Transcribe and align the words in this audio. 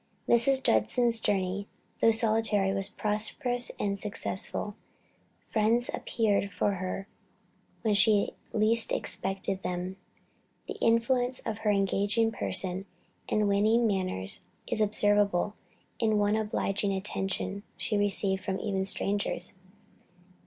Mrs. 0.27 0.63
Judson's 0.63 1.19
journey, 1.19 1.67
though 1.99 2.09
solitary, 2.09 2.73
was 2.73 2.89
prosperous 2.89 3.69
and 3.79 3.99
successful. 3.99 4.75
Friends 5.53 5.91
appeared 5.93 6.51
for 6.51 6.71
her 6.77 7.07
where 7.83 7.93
she 7.93 8.31
least 8.51 8.91
expected 8.91 9.61
them. 9.61 9.97
The 10.67 10.73
influence 10.81 11.37
of 11.41 11.59
her 11.59 11.69
engaging 11.69 12.31
person 12.31 12.87
and 13.29 13.47
winning 13.47 13.85
manners 13.85 14.41
is 14.65 14.81
observable 14.81 15.53
in 15.99 16.17
one 16.17 16.35
obliging 16.35 16.91
attention 16.93 17.61
she 17.77 17.95
received 17.95 18.41
even 18.49 18.77
from 18.77 18.83
strangers. 18.85 19.53